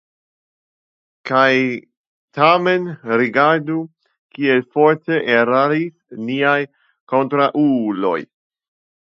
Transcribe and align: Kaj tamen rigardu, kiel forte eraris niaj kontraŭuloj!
Kaj 1.29 1.51
tamen 2.37 2.87
rigardu, 3.21 3.77
kiel 4.39 4.65
forte 4.79 5.21
eraris 5.35 6.19
niaj 6.31 6.57
kontraŭuloj! 7.15 8.19